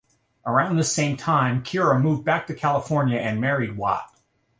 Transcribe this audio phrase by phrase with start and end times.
[0.47, 4.17] Around this same time, Kira moved back to California and married Watt.